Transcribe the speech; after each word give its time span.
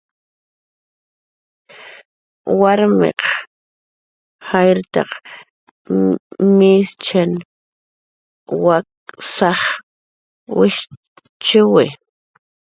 Warmiq 2.59 3.21
jayrtak 4.49 5.09
my 6.57 6.73
simnach 7.03 7.49
wak' 8.63 8.93
saj 9.33 9.61
wijchiwi. 10.57 11.85